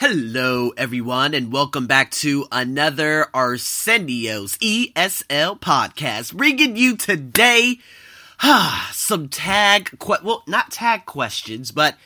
Hello, 0.00 0.70
everyone, 0.76 1.34
and 1.34 1.52
welcome 1.52 1.88
back 1.88 2.12
to 2.12 2.46
another 2.52 3.26
Arsenio's 3.34 4.56
ESL 4.58 5.58
podcast, 5.58 6.34
bringing 6.34 6.76
you 6.76 6.96
today 6.96 7.80
some 8.92 9.28
tag, 9.28 9.98
que- 9.98 10.22
well, 10.22 10.44
not 10.46 10.70
tag 10.70 11.04
questions, 11.04 11.72
but 11.72 11.96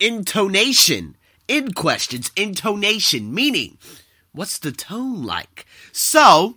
intonation 0.00 1.18
in 1.46 1.74
questions, 1.74 2.30
intonation, 2.34 3.34
meaning 3.34 3.76
what's 4.32 4.56
the 4.56 4.72
tone 4.72 5.22
like? 5.22 5.66
So, 5.92 6.56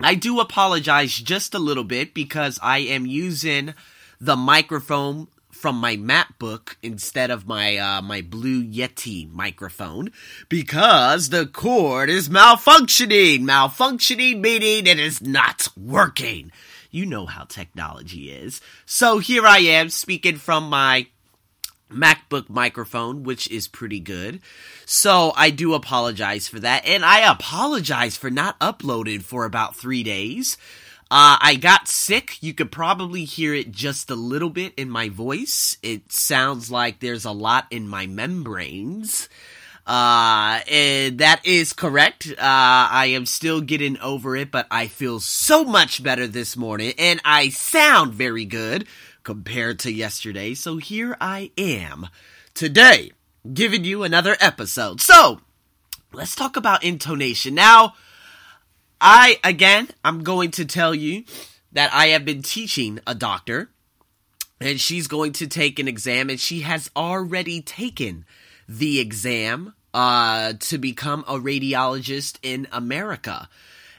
I 0.00 0.14
do 0.14 0.40
apologize 0.40 1.12
just 1.16 1.54
a 1.54 1.58
little 1.58 1.84
bit 1.84 2.14
because 2.14 2.58
I 2.62 2.78
am 2.78 3.04
using 3.04 3.74
the 4.18 4.34
microphone 4.34 5.28
from 5.64 5.80
my 5.80 5.96
MacBook 5.96 6.76
instead 6.82 7.30
of 7.30 7.46
my 7.46 7.78
uh, 7.78 8.02
my 8.02 8.20
Blue 8.20 8.62
Yeti 8.62 9.32
microphone 9.32 10.12
because 10.50 11.30
the 11.30 11.46
cord 11.46 12.10
is 12.10 12.28
malfunctioning. 12.28 13.44
Malfunctioning 13.44 14.40
meaning 14.40 14.86
it 14.86 14.98
is 14.98 15.22
not 15.22 15.68
working. 15.74 16.52
You 16.90 17.06
know 17.06 17.24
how 17.24 17.44
technology 17.44 18.30
is. 18.30 18.60
So 18.84 19.20
here 19.20 19.46
I 19.46 19.60
am 19.60 19.88
speaking 19.88 20.36
from 20.36 20.68
my 20.68 21.06
MacBook 21.90 22.50
microphone, 22.50 23.22
which 23.22 23.50
is 23.50 23.66
pretty 23.66 24.00
good. 24.00 24.42
So 24.84 25.32
I 25.34 25.48
do 25.48 25.72
apologize 25.72 26.46
for 26.46 26.60
that. 26.60 26.84
And 26.84 27.06
I 27.06 27.20
apologize 27.20 28.18
for 28.18 28.28
not 28.28 28.56
uploading 28.60 29.20
for 29.20 29.46
about 29.46 29.76
three 29.76 30.02
days. 30.02 30.58
Uh, 31.16 31.38
I 31.40 31.54
got 31.54 31.86
sick. 31.86 32.42
You 32.42 32.54
could 32.54 32.72
probably 32.72 33.24
hear 33.24 33.54
it 33.54 33.70
just 33.70 34.10
a 34.10 34.16
little 34.16 34.50
bit 34.50 34.74
in 34.76 34.90
my 34.90 35.10
voice. 35.10 35.78
It 35.80 36.10
sounds 36.10 36.72
like 36.72 36.98
there's 36.98 37.24
a 37.24 37.30
lot 37.30 37.68
in 37.70 37.86
my 37.86 38.08
membranes. 38.08 39.28
Uh, 39.86 40.58
and 40.68 41.18
that 41.18 41.40
is 41.46 41.72
correct. 41.72 42.26
Uh, 42.32 42.34
I 42.40 43.12
am 43.14 43.26
still 43.26 43.60
getting 43.60 43.96
over 44.00 44.34
it, 44.34 44.50
but 44.50 44.66
I 44.72 44.88
feel 44.88 45.20
so 45.20 45.62
much 45.62 46.02
better 46.02 46.26
this 46.26 46.56
morning 46.56 46.94
and 46.98 47.20
I 47.24 47.50
sound 47.50 48.12
very 48.12 48.44
good 48.44 48.84
compared 49.22 49.78
to 49.80 49.92
yesterday. 49.92 50.54
So 50.54 50.78
here 50.78 51.16
I 51.20 51.52
am 51.56 52.08
today 52.54 53.12
giving 53.52 53.84
you 53.84 54.02
another 54.02 54.36
episode. 54.40 55.00
So 55.00 55.42
let's 56.12 56.34
talk 56.34 56.56
about 56.56 56.82
intonation. 56.82 57.54
Now, 57.54 57.94
I, 59.06 59.38
again, 59.44 59.88
I'm 60.02 60.22
going 60.22 60.50
to 60.52 60.64
tell 60.64 60.94
you 60.94 61.24
that 61.72 61.92
I 61.92 62.06
have 62.08 62.24
been 62.24 62.40
teaching 62.40 63.00
a 63.06 63.14
doctor 63.14 63.68
and 64.62 64.80
she's 64.80 65.08
going 65.08 65.32
to 65.34 65.46
take 65.46 65.78
an 65.78 65.86
exam 65.86 66.30
and 66.30 66.40
she 66.40 66.60
has 66.60 66.90
already 66.96 67.60
taken 67.60 68.24
the 68.66 69.00
exam 69.00 69.74
uh, 69.92 70.54
to 70.58 70.78
become 70.78 71.22
a 71.28 71.34
radiologist 71.34 72.38
in 72.42 72.66
America. 72.72 73.50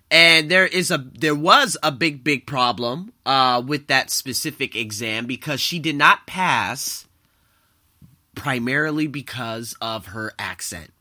And 0.09 0.49
there 0.49 0.65
is 0.65 0.89
a 0.89 0.97
there 0.97 1.35
was 1.35 1.77
a 1.83 1.91
big 1.91 2.23
big 2.23 2.47
problem 2.47 3.13
uh, 3.27 3.61
with 3.63 3.85
that 3.87 4.09
specific 4.09 4.75
exam 4.75 5.27
because 5.27 5.61
she 5.61 5.77
did 5.77 5.95
not 5.95 6.25
pass 6.25 7.05
primarily 8.33 9.05
because 9.05 9.75
of 9.79 10.07
her 10.07 10.33
accent. 10.39 10.94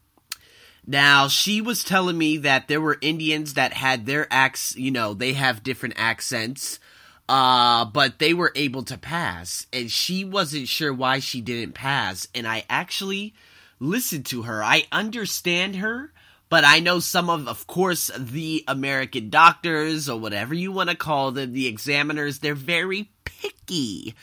Now, 0.87 1.29
she 1.29 1.61
was 1.61 1.83
telling 1.83 2.19
me 2.19 2.39
that 2.39 2.69
there 2.69 2.81
were 2.81 2.99
Indians 3.01 3.55
that 3.55 3.73
had 3.73 4.05
their 4.05 4.27
acts, 4.31 4.77
you 4.77 4.91
know, 4.91 5.15
they 5.15 5.33
have 5.33 5.63
different 5.63 5.95
accents, 5.97 6.79
uh, 7.27 7.87
but 7.87 8.19
they 8.19 8.35
were 8.35 8.53
able 8.55 8.83
to 8.85 8.99
pass, 8.99 9.67
and 9.73 9.91
she 9.91 10.27
wasn't 10.27 10.69
sure 10.69 10.93
why 10.93 11.21
she 11.21 11.41
didn't 11.41 11.73
pass, 11.73 12.29
and 12.35 12.47
I 12.47 12.65
actually 12.69 13.35
listened 13.81 14.27
to 14.27 14.43
her. 14.43 14.63
I 14.63 14.85
understand 14.93 15.77
her, 15.77 16.13
but 16.51 16.65
I 16.65 16.81
know 16.81 17.01
some 17.01 17.31
of, 17.31 17.49
of 17.49 17.67
course, 17.67 18.11
the 18.19 18.63
American 18.69 19.31
doctors, 19.31 20.11
or 20.11 20.21
whatever 20.21 20.53
you 20.53 20.71
want 20.71 20.91
to 20.91 20.97
call 20.97 21.33
them, 21.33 21.55
the 21.55 21.67
examiners, 21.67 22.41
they're 22.41 22.55
very 22.55 23.11
picky. 23.45 24.15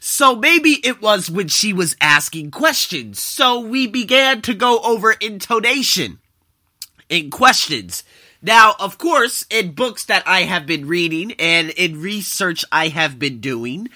So 0.00 0.36
maybe 0.36 0.80
it 0.84 1.02
was 1.02 1.30
when 1.30 1.48
she 1.48 1.72
was 1.72 1.96
asking 2.00 2.50
questions. 2.50 3.20
So 3.20 3.60
we 3.60 3.86
began 3.86 4.42
to 4.42 4.54
go 4.54 4.78
over 4.80 5.12
intonation 5.12 6.18
in 7.08 7.30
questions. 7.30 8.04
Now, 8.40 8.74
of 8.78 8.98
course, 8.98 9.44
in 9.50 9.72
books 9.72 10.04
that 10.04 10.22
I 10.26 10.42
have 10.42 10.66
been 10.66 10.86
reading 10.86 11.32
and 11.32 11.70
in 11.70 12.00
research 12.00 12.64
I 12.70 12.88
have 12.88 13.18
been 13.18 13.40
doing, 13.40 13.88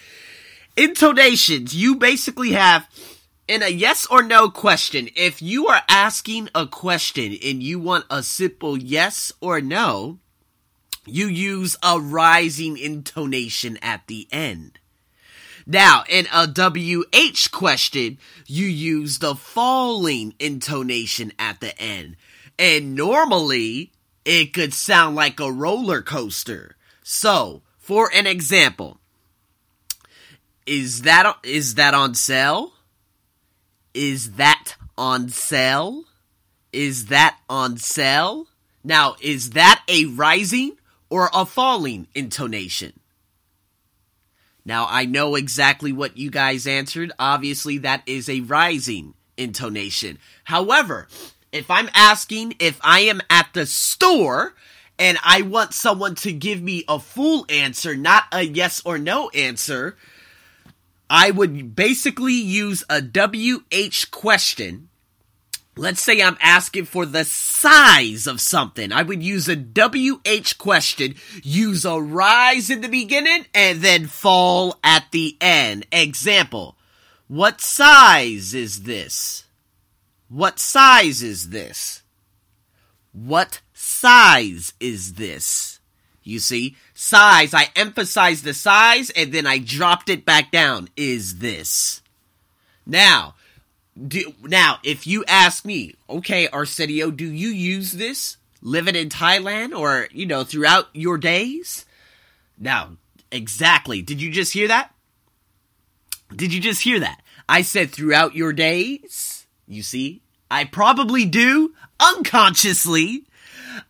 intonations, 0.76 1.74
you 1.74 1.96
basically 1.96 2.52
have 2.52 2.88
in 3.46 3.62
a 3.62 3.68
yes 3.68 4.06
or 4.06 4.22
no 4.22 4.48
question, 4.50 5.08
if 5.14 5.42
you 5.42 5.68
are 5.68 5.82
asking 5.88 6.48
a 6.54 6.66
question 6.66 7.36
and 7.44 7.62
you 7.62 7.78
want 7.78 8.06
a 8.10 8.22
simple 8.22 8.76
yes 8.76 9.32
or 9.40 9.60
no, 9.60 10.18
you 11.06 11.26
use 11.26 11.76
a 11.82 12.00
rising 12.00 12.76
intonation 12.76 13.78
at 13.82 14.06
the 14.06 14.28
end. 14.30 14.78
Now, 15.66 16.04
in 16.08 16.26
a 16.32 16.46
WH 16.46 17.50
question, 17.52 18.18
you 18.46 18.66
use 18.66 19.18
the 19.18 19.34
falling 19.34 20.34
intonation 20.38 21.32
at 21.38 21.60
the 21.60 21.80
end. 21.80 22.16
And 22.58 22.94
normally, 22.94 23.92
it 24.24 24.52
could 24.52 24.74
sound 24.74 25.16
like 25.16 25.40
a 25.40 25.52
roller 25.52 26.02
coaster. 26.02 26.76
So, 27.02 27.62
for 27.78 28.10
an 28.12 28.26
example, 28.26 28.98
is 30.66 31.02
that 31.02 31.36
is 31.42 31.74
that 31.74 31.94
on 31.94 32.14
sale? 32.14 32.72
Is 33.94 34.32
that 34.32 34.76
on 34.96 35.28
sale? 35.28 36.04
Is 36.72 37.06
that 37.06 37.38
on 37.48 37.76
sale? 37.76 38.46
Now, 38.84 39.16
is 39.20 39.50
that 39.50 39.82
a 39.88 40.06
rising 40.06 40.76
or 41.12 41.28
a 41.34 41.44
falling 41.44 42.06
intonation? 42.14 42.98
Now, 44.64 44.86
I 44.88 45.04
know 45.04 45.34
exactly 45.34 45.92
what 45.92 46.16
you 46.16 46.30
guys 46.30 46.66
answered. 46.66 47.12
Obviously, 47.18 47.76
that 47.78 48.02
is 48.06 48.30
a 48.30 48.40
rising 48.40 49.12
intonation. 49.36 50.18
However, 50.44 51.08
if 51.52 51.70
I'm 51.70 51.90
asking 51.92 52.54
if 52.60 52.80
I 52.82 53.00
am 53.00 53.20
at 53.28 53.50
the 53.52 53.66
store 53.66 54.54
and 54.98 55.18
I 55.22 55.42
want 55.42 55.74
someone 55.74 56.14
to 56.16 56.32
give 56.32 56.62
me 56.62 56.84
a 56.88 56.98
full 56.98 57.44
answer, 57.50 57.94
not 57.94 58.24
a 58.32 58.42
yes 58.42 58.80
or 58.86 58.96
no 58.96 59.28
answer, 59.30 59.98
I 61.10 61.30
would 61.30 61.76
basically 61.76 62.32
use 62.32 62.84
a 62.88 63.02
WH 63.02 64.10
question. 64.10 64.88
Let's 65.74 66.02
say 66.02 66.20
I'm 66.20 66.36
asking 66.40 66.84
for 66.84 67.06
the 67.06 67.24
size 67.24 68.26
of 68.26 68.42
something. 68.42 68.92
I 68.92 69.02
would 69.02 69.22
use 69.22 69.48
a 69.48 69.56
WH 69.56 70.58
question, 70.58 71.14
use 71.42 71.86
a 71.86 71.98
rise 71.98 72.68
in 72.68 72.82
the 72.82 72.88
beginning, 72.88 73.46
and 73.54 73.80
then 73.80 74.06
fall 74.06 74.78
at 74.84 75.06
the 75.12 75.36
end. 75.40 75.86
Example. 75.90 76.76
What 77.26 77.62
size 77.62 78.52
is 78.52 78.82
this? 78.82 79.44
What 80.28 80.58
size 80.58 81.22
is 81.22 81.48
this? 81.48 82.02
What 83.12 83.62
size 83.72 84.74
is 84.78 85.14
this? 85.14 85.80
You 86.22 86.38
see, 86.38 86.76
size, 86.94 87.54
I 87.54 87.70
emphasized 87.74 88.44
the 88.44 88.54
size 88.54 89.10
and 89.10 89.32
then 89.32 89.46
I 89.46 89.58
dropped 89.58 90.08
it 90.08 90.24
back 90.24 90.50
down. 90.50 90.88
Is 90.96 91.38
this? 91.38 92.02
Now, 92.86 93.34
do, 93.96 94.32
now, 94.42 94.78
if 94.82 95.06
you 95.06 95.24
ask 95.26 95.64
me, 95.64 95.94
okay, 96.08 96.48
Arsenio, 96.48 97.10
do 97.10 97.26
you 97.26 97.48
use 97.48 97.92
this 97.92 98.36
living 98.62 98.96
in 98.96 99.08
Thailand 99.08 99.76
or, 99.78 100.08
you 100.12 100.26
know, 100.26 100.44
throughout 100.44 100.88
your 100.92 101.18
days? 101.18 101.84
Now, 102.58 102.96
exactly. 103.30 104.02
Did 104.02 104.22
you 104.22 104.30
just 104.30 104.52
hear 104.52 104.68
that? 104.68 104.94
Did 106.34 106.54
you 106.54 106.60
just 106.60 106.80
hear 106.80 107.00
that? 107.00 107.20
I 107.48 107.62
said 107.62 107.90
throughout 107.90 108.34
your 108.34 108.52
days. 108.52 109.46
You 109.66 109.82
see, 109.82 110.22
I 110.50 110.64
probably 110.64 111.26
do 111.26 111.74
unconsciously 112.00 113.24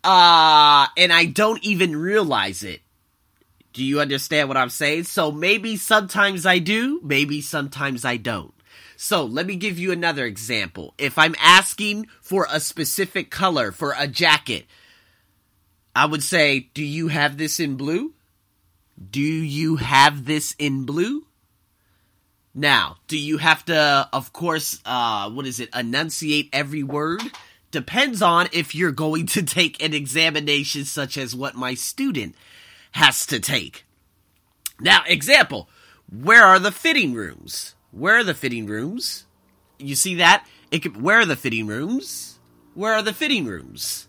uh, 0.04 0.87
and 0.96 1.12
I 1.12 1.26
don't 1.26 1.62
even 1.64 1.96
realize 1.96 2.62
it. 2.62 2.81
Do 3.72 3.82
you 3.82 4.00
understand 4.00 4.49
what 4.49 4.56
I'm 4.56 4.69
saying? 4.69 5.04
So 5.04 5.32
maybe 5.32 5.76
sometimes 5.76 6.44
I 6.44 6.58
do, 6.58 7.00
maybe 7.02 7.40
sometimes 7.40 8.04
I 8.04 8.16
don't. 8.16 8.52
So 8.96 9.24
let 9.24 9.46
me 9.46 9.56
give 9.56 9.78
you 9.78 9.92
another 9.92 10.24
example. 10.24 10.94
If 10.98 11.18
I'm 11.18 11.34
asking 11.40 12.06
for 12.20 12.46
a 12.50 12.60
specific 12.60 13.30
color 13.30 13.72
for 13.72 13.94
a 13.96 14.06
jacket, 14.06 14.66
I 15.94 16.06
would 16.06 16.22
say, 16.22 16.70
Do 16.74 16.84
you 16.84 17.08
have 17.08 17.38
this 17.38 17.60
in 17.60 17.76
blue? 17.76 18.14
Do 19.10 19.20
you 19.20 19.76
have 19.76 20.24
this 20.26 20.54
in 20.58 20.84
blue? 20.84 21.26
Now, 22.54 22.98
do 23.08 23.18
you 23.18 23.38
have 23.38 23.64
to, 23.64 24.08
of 24.12 24.32
course, 24.32 24.80
uh, 24.84 25.30
what 25.30 25.46
is 25.46 25.58
it, 25.58 25.70
enunciate 25.74 26.50
every 26.52 26.82
word? 26.82 27.22
depends 27.72 28.22
on 28.22 28.48
if 28.52 28.74
you're 28.74 28.92
going 28.92 29.26
to 29.26 29.42
take 29.42 29.82
an 29.82 29.92
examination 29.92 30.84
such 30.84 31.16
as 31.16 31.34
what 31.34 31.56
my 31.56 31.74
student 31.74 32.36
has 32.92 33.26
to 33.26 33.40
take. 33.40 33.84
Now, 34.78 35.02
example, 35.06 35.68
where 36.08 36.44
are 36.44 36.60
the 36.60 36.70
fitting 36.70 37.14
rooms? 37.14 37.74
Where 37.92 38.16
are 38.16 38.24
the 38.24 38.34
fitting 38.34 38.66
rooms? 38.66 39.26
You 39.78 39.94
see 39.94 40.16
that? 40.16 40.44
it 40.72 40.82
could, 40.82 41.00
where 41.00 41.20
are 41.20 41.26
the 41.26 41.36
fitting 41.36 41.66
rooms? 41.66 42.38
Where 42.74 42.94
are 42.94 43.02
the 43.02 43.12
fitting 43.12 43.44
rooms? 43.44 44.08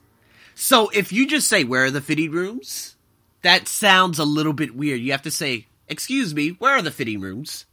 So 0.56 0.90
if 0.90 1.12
you 1.12 1.28
just 1.28 1.50
say, 1.50 1.66
where 1.66 1.86
are 1.86 1.92
the 1.92 2.02
fitting 2.02 2.32
rooms? 2.32 2.96
That 3.42 3.68
sounds 3.68 4.18
a 4.18 4.24
little 4.24 4.54
bit 4.54 4.74
weird. 4.74 5.02
You 5.02 5.12
have 5.12 5.24
to 5.24 5.32
say, 5.32 5.68
excuse 5.90 6.34
me, 6.34 6.52
where 6.52 6.72
are 6.72 6.82
the 6.82 6.90
fitting 6.90 7.20
rooms? 7.20 7.66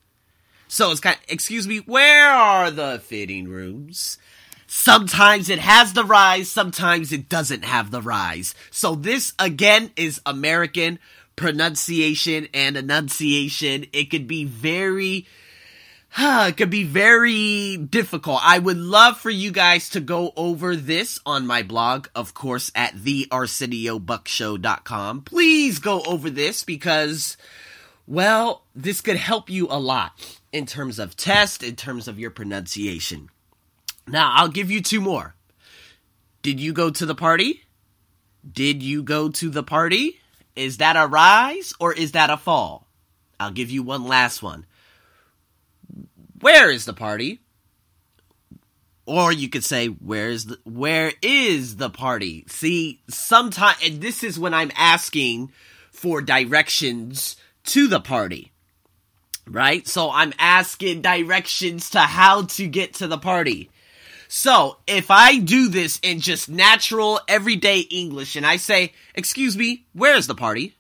So 0.67 0.91
it's 0.91 1.01
kind 1.01 1.17
of, 1.17 1.23
excuse 1.29 1.69
me, 1.69 1.79
where 1.79 2.29
are 2.29 2.73
the 2.73 3.01
fitting 3.05 3.49
rooms? 3.49 4.19
Sometimes 4.67 5.49
it 5.49 5.61
has 5.61 5.93
the 5.93 6.05
rise, 6.05 6.51
sometimes 6.51 7.13
it 7.13 7.29
doesn't 7.29 7.65
have 7.65 7.91
the 7.91 8.03
rise. 8.03 8.55
So 8.71 8.97
this 8.97 9.35
again 9.39 9.91
is 9.97 10.21
American 10.27 10.99
pronunciation 11.37 12.49
and 12.55 12.77
enunciation. 12.77 13.87
It 13.93 14.11
could 14.11 14.27
be 14.27 14.45
very 14.45 15.27
it 16.19 16.57
could 16.57 16.71
be 16.71 16.85
very 16.85 17.77
difficult. 17.77 18.41
I 18.43 18.59
would 18.59 18.77
love 18.77 19.19
for 19.19 19.31
you 19.31 19.53
guys 19.53 19.89
to 19.91 20.01
go 20.01 20.33
over 20.37 20.75
this 20.77 21.19
on 21.25 21.47
my 21.47 21.63
blog, 21.63 22.09
of 22.15 22.35
course, 22.35 22.71
at 22.75 22.97
thearseniobuckshow.com. 22.97 25.23
Please 25.23 25.79
go 25.79 26.03
over 26.03 26.29
this 26.31 26.65
because, 26.65 27.37
well, 28.07 28.65
this 28.75 29.01
could 29.01 29.17
help 29.17 29.49
you 29.51 29.67
a 29.71 29.79
lot 29.79 30.39
in 30.53 30.67
terms 30.67 30.99
of 30.99 31.17
test, 31.17 31.63
in 31.63 31.77
terms 31.77 32.09
of 32.09 32.19
your 32.19 32.31
pronunciation. 32.31 33.31
Now, 34.09 34.33
I'll 34.35 34.49
give 34.49 34.71
you 34.71 34.83
two 34.83 35.01
more. 35.01 35.35
Did 36.43 36.59
you 36.59 36.73
go 36.73 36.91
to 36.91 37.07
the 37.07 37.15
party? 37.15 37.63
Did 38.51 38.83
you 38.83 39.03
go 39.03 39.29
to 39.29 39.51
the 39.51 39.63
party? 39.63 40.19
Is 40.57 40.79
that 40.79 40.97
a 40.97 41.07
rise 41.07 41.75
or 41.79 41.93
is 41.93 42.13
that 42.13 42.31
a 42.31 42.37
fall? 42.37 42.87
I'll 43.39 43.51
give 43.51 43.71
you 43.71 43.83
one 43.83 44.07
last 44.07 44.43
one. 44.43 44.67
Where 46.41 46.71
is 46.71 46.85
the 46.85 46.93
party? 46.93 47.41
Or 49.07 49.33
you 49.33 49.49
could 49.49 49.65
say, 49.65 49.89
where 49.89 50.29
is 50.29 50.47
the, 50.47 50.59
where 50.65 51.13
is 51.23 51.77
the 51.77 51.91
party? 51.91 52.45
See, 52.49 53.01
sometimes, 53.09 53.79
and 53.85 54.01
this 54.01 54.23
is 54.23 54.39
when 54.39 54.55
I'm 54.55 54.71
asking 54.77 55.53
for 55.91 56.23
directions 56.23 57.37
to 57.65 57.89
the 57.89 58.01
party. 58.01 58.53
Right? 59.47 59.87
So 59.87 60.11
I'm 60.11 60.33
asking 60.39 61.03
directions 61.03 61.91
to 61.91 62.01
how 62.01 62.45
to 62.45 62.67
get 62.69 62.95
to 62.95 63.09
the 63.09 63.19
party. 63.19 63.71
So, 64.33 64.77
if 64.87 65.11
I 65.11 65.39
do 65.39 65.67
this 65.67 65.99
in 66.05 66.21
just 66.21 66.49
natural, 66.49 67.19
everyday 67.27 67.81
English 67.81 68.37
and 68.37 68.47
I 68.47 68.59
say, 68.59 68.93
excuse 69.13 69.57
me, 69.57 69.87
where 69.93 70.15
is 70.15 70.29
the 70.29 70.37
party? 70.37 70.77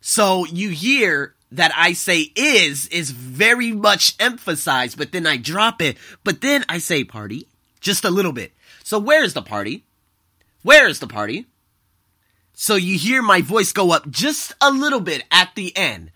So 0.00 0.44
you 0.44 0.68
hear 0.68 1.34
that 1.54 1.72
I 1.76 1.92
say 1.92 2.32
is, 2.34 2.86
is 2.88 3.10
very 3.10 3.70
much 3.70 4.16
emphasized, 4.18 4.98
but 4.98 5.12
then 5.12 5.26
I 5.26 5.36
drop 5.36 5.80
it, 5.80 5.96
but 6.24 6.40
then 6.40 6.64
I 6.68 6.78
say 6.78 7.04
party, 7.04 7.46
just 7.80 8.04
a 8.04 8.10
little 8.10 8.32
bit. 8.32 8.52
So 8.82 8.98
where 8.98 9.22
is 9.22 9.34
the 9.34 9.42
party? 9.42 9.84
Where 10.62 10.88
is 10.88 10.98
the 10.98 11.06
party? 11.06 11.46
So 12.54 12.74
you 12.74 12.98
hear 12.98 13.22
my 13.22 13.40
voice 13.40 13.72
go 13.72 13.92
up 13.92 14.10
just 14.10 14.52
a 14.60 14.70
little 14.70 15.00
bit 15.00 15.22
at 15.30 15.54
the 15.54 15.76
end. 15.76 16.10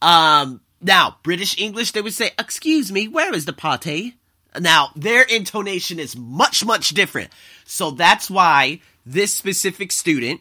Um, 0.00 0.60
now, 0.80 1.16
British 1.22 1.58
English, 1.58 1.92
they 1.92 2.02
would 2.02 2.14
say, 2.14 2.30
excuse 2.38 2.90
me, 2.90 3.08
where 3.08 3.34
is 3.34 3.44
the 3.44 3.52
party? 3.52 4.16
Now, 4.58 4.90
their 4.96 5.22
intonation 5.22 5.98
is 5.98 6.16
much, 6.16 6.64
much 6.64 6.90
different. 6.90 7.30
So 7.66 7.90
that's 7.90 8.30
why 8.30 8.80
this 9.04 9.34
specific 9.34 9.92
student 9.92 10.40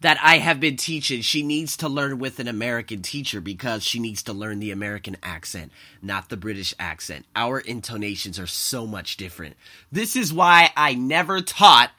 that 0.00 0.18
I 0.22 0.38
have 0.38 0.60
been 0.60 0.76
teaching, 0.76 1.22
she 1.22 1.42
needs 1.42 1.76
to 1.78 1.88
learn 1.88 2.18
with 2.18 2.38
an 2.38 2.48
American 2.48 3.02
teacher 3.02 3.40
because 3.40 3.82
she 3.82 3.98
needs 3.98 4.22
to 4.24 4.32
learn 4.32 4.60
the 4.60 4.70
American 4.70 5.16
accent, 5.22 5.72
not 6.02 6.28
the 6.28 6.36
British 6.36 6.74
accent. 6.78 7.26
Our 7.34 7.60
intonations 7.60 8.38
are 8.38 8.46
so 8.46 8.86
much 8.86 9.16
different. 9.16 9.56
This 9.90 10.16
is 10.16 10.32
why 10.32 10.70
I 10.76 10.94
never 10.94 11.40
taught 11.40 11.90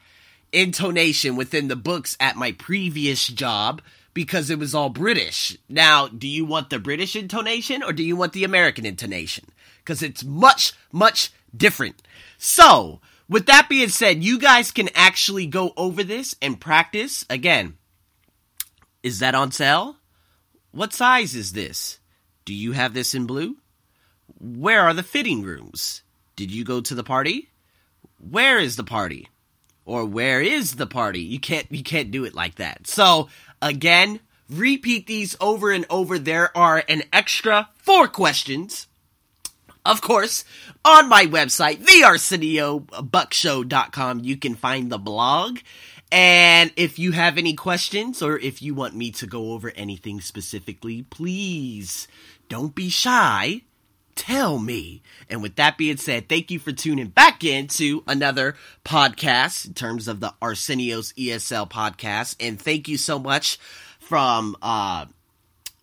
intonation 0.52 1.36
within 1.36 1.68
the 1.68 1.76
books 1.76 2.16
at 2.20 2.36
my 2.36 2.52
previous 2.52 3.26
job 3.26 3.82
because 4.14 4.50
it 4.50 4.58
was 4.58 4.74
all 4.74 4.88
British. 4.88 5.56
Now, 5.68 6.08
do 6.08 6.26
you 6.26 6.44
want 6.44 6.70
the 6.70 6.78
British 6.78 7.14
intonation 7.14 7.82
or 7.82 7.92
do 7.92 8.02
you 8.02 8.16
want 8.16 8.32
the 8.32 8.44
American 8.44 8.86
intonation? 8.86 9.44
because 9.88 10.02
it's 10.02 10.22
much, 10.22 10.74
much 10.92 11.30
different. 11.56 12.02
So, 12.36 13.00
with 13.26 13.46
that 13.46 13.70
being 13.70 13.88
said, 13.88 14.22
you 14.22 14.38
guys 14.38 14.70
can 14.70 14.90
actually 14.94 15.46
go 15.46 15.72
over 15.78 16.04
this 16.04 16.36
and 16.42 16.60
practice. 16.60 17.24
Again, 17.30 17.78
is 19.02 19.20
that 19.20 19.34
on 19.34 19.52
sale? 19.52 19.96
What 20.70 20.92
size 20.92 21.34
is 21.34 21.52
this? 21.52 21.98
Do 22.44 22.54
you 22.54 22.72
have 22.72 22.94
this 22.94 23.14
in 23.14 23.26
blue? 23.26 23.56
Where 24.38 24.82
are 24.82 24.94
the 24.94 25.02
fitting 25.02 25.42
rooms? 25.42 26.02
Did 26.36 26.50
you 26.50 26.64
go 26.64 26.80
to 26.80 26.94
the 26.94 27.04
party? 27.04 27.50
Where 28.18 28.58
is 28.58 28.76
the 28.76 28.84
party? 28.84 29.28
Or 29.84 30.04
where 30.04 30.40
is 30.40 30.76
the 30.76 30.86
party? 30.86 31.20
You 31.20 31.40
can't 31.40 31.66
you 31.70 31.82
can't 31.82 32.10
do 32.10 32.24
it 32.24 32.34
like 32.34 32.56
that. 32.56 32.86
So, 32.86 33.28
again, 33.62 34.20
repeat 34.50 35.06
these 35.06 35.36
over 35.40 35.70
and 35.70 35.86
over. 35.88 36.18
There 36.18 36.56
are 36.56 36.84
an 36.88 37.04
extra 37.12 37.70
4 37.78 38.08
questions 38.08 38.88
of 39.88 40.00
course, 40.02 40.44
on 40.84 41.08
my 41.08 41.24
website, 41.24 41.78
thearseniobuckshow.com, 41.78 44.20
you 44.20 44.36
can 44.36 44.54
find 44.54 44.92
the 44.92 44.98
blog. 44.98 45.60
And 46.10 46.72
if 46.76 46.98
you 46.98 47.12
have 47.12 47.36
any 47.36 47.54
questions 47.54 48.22
or 48.22 48.38
if 48.38 48.62
you 48.62 48.74
want 48.74 48.94
me 48.94 49.10
to 49.12 49.26
go 49.26 49.52
over 49.52 49.70
anything 49.76 50.20
specifically, 50.20 51.02
please 51.02 52.08
don't 52.48 52.74
be 52.74 52.88
shy. 52.88 53.62
Tell 54.14 54.58
me. 54.58 55.02
And 55.28 55.42
with 55.42 55.56
that 55.56 55.78
being 55.78 55.98
said, 55.98 56.28
thank 56.28 56.50
you 56.50 56.58
for 56.58 56.72
tuning 56.72 57.08
back 57.08 57.44
in 57.44 57.68
to 57.68 58.02
another 58.08 58.56
podcast 58.84 59.66
in 59.66 59.74
terms 59.74 60.08
of 60.08 60.20
the 60.20 60.34
Arsenio's 60.42 61.12
ESL 61.12 61.70
podcast. 61.70 62.36
And 62.40 62.60
thank 62.60 62.88
you 62.88 62.96
so 62.96 63.18
much 63.18 63.58
from, 64.00 64.56
uh, 64.62 65.06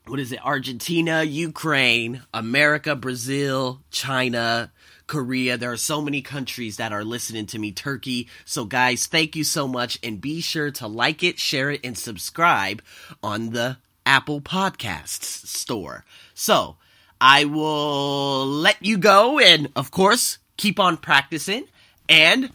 what 0.07 0.19
is 0.19 0.31
it? 0.31 0.45
Argentina, 0.45 1.23
Ukraine, 1.23 2.21
America, 2.33 2.95
Brazil, 2.95 3.81
China, 3.91 4.71
Korea. 5.07 5.57
There 5.57 5.71
are 5.71 5.77
so 5.77 6.01
many 6.01 6.21
countries 6.21 6.77
that 6.77 6.91
are 6.91 7.03
listening 7.03 7.45
to 7.47 7.59
me, 7.59 7.71
Turkey. 7.71 8.29
So, 8.45 8.65
guys, 8.65 9.07
thank 9.07 9.35
you 9.35 9.43
so 9.43 9.67
much. 9.67 9.99
And 10.03 10.21
be 10.21 10.41
sure 10.41 10.71
to 10.71 10.87
like 10.87 11.23
it, 11.23 11.39
share 11.39 11.71
it, 11.71 11.81
and 11.83 11.97
subscribe 11.97 12.81
on 13.23 13.51
the 13.51 13.77
Apple 14.05 14.41
Podcasts 14.41 15.47
store. 15.47 16.05
So, 16.33 16.77
I 17.19 17.45
will 17.45 18.45
let 18.45 18.83
you 18.85 18.97
go 18.97 19.39
and, 19.39 19.69
of 19.75 19.91
course, 19.91 20.37
keep 20.57 20.79
on 20.79 20.97
practicing. 20.97 21.65
And 22.07 22.51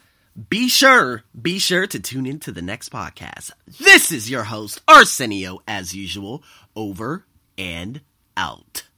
be 0.49 0.69
sure, 0.69 1.25
be 1.41 1.59
sure 1.59 1.87
to 1.89 1.99
tune 1.99 2.27
into 2.27 2.53
the 2.53 2.63
next 2.63 2.93
podcast. 2.93 3.51
This 3.81 4.13
is 4.13 4.31
your 4.31 4.45
host, 4.45 4.81
Arsenio, 4.87 5.61
as 5.67 5.95
usual, 5.95 6.43
over 6.77 7.25
and 7.61 8.01
out. 8.39 8.90